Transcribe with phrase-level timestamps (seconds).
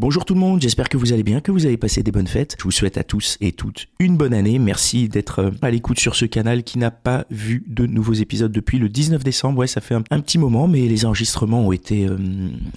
[0.00, 2.28] Bonjour tout le monde, j'espère que vous allez bien, que vous avez passé des bonnes
[2.28, 2.54] fêtes.
[2.56, 4.60] Je vous souhaite à tous et toutes une bonne année.
[4.60, 8.52] Merci d'être euh, à l'écoute sur ce canal qui n'a pas vu de nouveaux épisodes
[8.52, 9.58] depuis le 19 décembre.
[9.58, 12.16] Ouais, ça fait un, petit moment, mais les enregistrements ont été euh,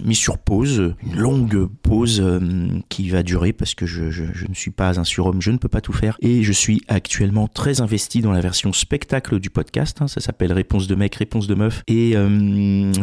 [0.04, 0.96] mis sur pause.
[1.06, 2.40] Une longue pause euh,
[2.90, 5.82] qui va durer parce que je, ne suis pas un surhomme, je ne peux pas
[5.82, 6.18] tout faire.
[6.22, 10.02] Et je suis actuellement très investi dans la version spectacle du podcast.
[10.02, 10.08] Hein.
[10.08, 11.84] ça s'appelle Réponse de mec, Réponse de meuf.
[11.88, 12.16] Et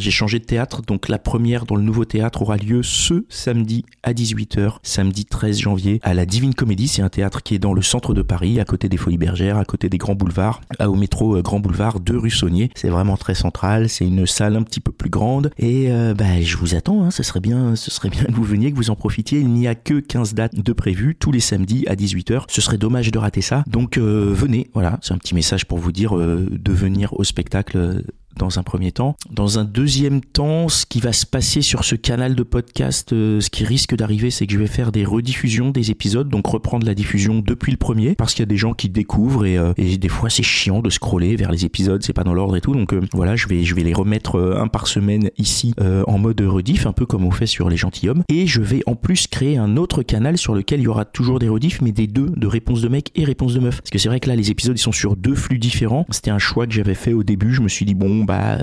[0.01, 3.85] j'ai changé de théâtre, donc la première dans le nouveau théâtre aura lieu ce samedi
[4.13, 6.89] 18h, samedi 13 janvier, à la Divine Comédie.
[6.89, 9.57] C'est un théâtre qui est dans le centre de Paris, à côté des Folies Bergères,
[9.57, 12.71] à côté des Grands Boulevards, au métro euh, Grand Boulevard de Rue Saunier.
[12.75, 13.89] C'est vraiment très central.
[13.89, 15.51] C'est une salle un petit peu plus grande.
[15.59, 17.05] Et euh, bah, je vous attends.
[17.05, 17.11] Hein.
[17.11, 19.41] Ce serait bien, ce serait bien que vous veniez, que vous en profitiez.
[19.41, 22.45] Il n'y a que 15 dates de prévues tous les samedis à 18h.
[22.49, 23.65] Ce serait dommage de rater ça.
[23.67, 24.71] Donc euh, venez.
[24.75, 28.03] Voilà, c'est un petit message pour vous dire de venir au spectacle
[28.39, 29.17] dans un premier temps.
[29.31, 33.41] Dans un deuxième temps, ce qui va se passer sur ce canal de podcast, euh,
[33.41, 36.87] ce qui risque d'arriver, c'est que je vais faire des rediffusions des épisodes, donc reprendre
[36.87, 39.73] la diffusion depuis le premier, parce qu'il y a des gens qui découvrent et, euh,
[39.77, 42.61] et des fois c'est chiant de scroller vers les épisodes, c'est pas dans l'ordre et
[42.61, 42.75] tout.
[42.75, 45.75] Donc euh, voilà, je vais je vais les remettre un par semaine ici
[46.07, 48.23] en mode rediff, un peu comme on fait sur les gentilshommes.
[48.29, 51.39] Et je vais en plus créer un autre canal sur lequel il y aura toujours
[51.39, 53.81] des rediffs, mais des deux, de réponses de mec et réponses de meuf.
[53.81, 56.07] Parce que c'est vrai que là les épisodes ils sont sur deux flux différents.
[56.11, 57.53] C'était un choix que j'avais fait au début.
[57.53, 58.59] Je me suis dit bon bah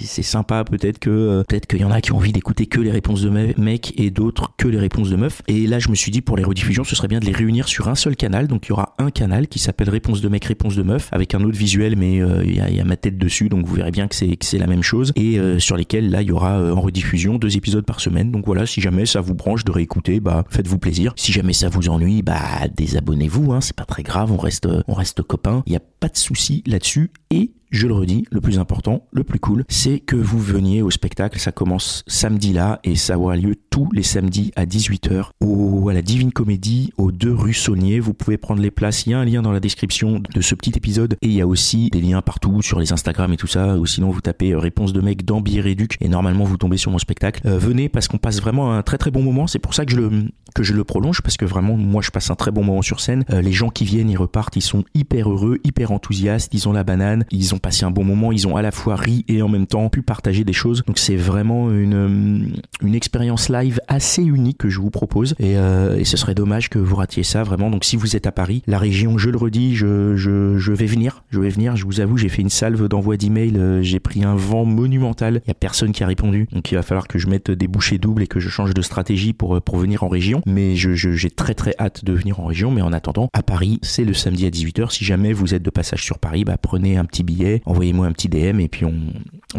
[0.00, 2.80] c'est sympa peut-être que euh, peut-être qu'il y en a qui ont envie d'écouter que
[2.80, 5.42] les réponses de mecs et d'autres que les réponses de meufs.
[5.48, 7.68] Et là je me suis dit pour les rediffusions ce serait bien de les réunir
[7.68, 8.48] sur un seul canal.
[8.48, 11.34] Donc il y aura un canal qui s'appelle réponse de mec réponse de meuf avec
[11.34, 14.08] un autre visuel mais euh, il y, a, ma tête dessus donc vous verrez bien
[14.08, 17.36] que c'est la même chose et euh, sur lesquels là il y aura en rediffusion
[17.36, 18.30] deux épisodes par semaine.
[18.30, 21.12] Donc voilà si jamais ça vous branche de réécouter bah faites-vous plaisir.
[21.16, 22.40] Si jamais ça vous ennuie bah
[22.74, 25.62] désabonnez-vous hein, c'est pas très grave on reste on reste copains.
[25.66, 29.24] Il y a pas de souci là-dessus et je le redis, le plus important, le
[29.24, 31.38] plus cool, c'est que vous veniez au spectacle.
[31.40, 35.94] Ça commence samedi là et ça aura lieu tous les samedis à 18h au, à
[35.94, 37.98] la Divine Comédie, aux deux rue Saunier.
[37.98, 39.06] Vous pouvez prendre les places.
[39.06, 41.40] Il y a un lien dans la description de ce petit épisode et il y
[41.40, 43.76] a aussi des liens partout sur les Instagram et tout ça.
[43.78, 45.62] Ou sinon, vous tapez euh, réponse de mec dans Billet
[46.00, 47.40] et normalement vous tombez sur mon spectacle.
[47.46, 49.46] Euh, venez parce qu'on passe vraiment un très très bon moment.
[49.46, 50.10] C'est pour ça que je le,
[50.54, 53.00] que je le prolonge parce que vraiment, moi, je passe un très bon moment sur
[53.00, 53.24] scène.
[53.30, 56.52] Euh, les gens qui viennent, ils repartent, ils sont hyper heureux, hyper enthousiastes.
[56.52, 58.32] Ils ont la banane, ils ont passé un bon moment.
[58.32, 60.82] Ils ont à la fois ri et en même temps pu partager des choses.
[60.86, 65.34] Donc c'est vraiment une, euh, une expérience live assez unique que je vous propose.
[65.38, 67.70] Et, euh, et, ce serait dommage que vous ratiez ça vraiment.
[67.70, 70.86] Donc si vous êtes à Paris, la région, je le redis, je, je, je vais
[70.86, 71.24] venir.
[71.30, 71.76] Je vais venir.
[71.76, 73.56] Je vous avoue, j'ai fait une salve d'envoi d'email.
[73.56, 75.40] Euh, j'ai pris un vent monumental.
[75.46, 76.48] Il y a personne qui a répondu.
[76.52, 78.82] Donc il va falloir que je mette des bouchées doubles et que je change de
[78.82, 80.42] stratégie pour, pour venir en région.
[80.46, 82.70] Mais je, j'ai très très hâte de venir en région.
[82.70, 84.90] Mais en attendant, à Paris, c'est le samedi à 18h.
[84.90, 88.06] Si jamais vous êtes de passage sur Paris, bah, prenez un petit billet, envoyez moi
[88.06, 88.94] un petit DM et puis on,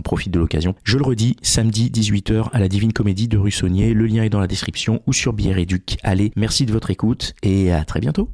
[0.04, 0.74] profite de l'occasion.
[0.84, 3.94] Je le redis, samedi 18h à la Divine Comédie de Rue Saunier.
[3.94, 5.98] Le lien est dans la description ou sur Bière Duc.
[6.04, 8.30] Allez, merci de votre écoute et à très bientôt.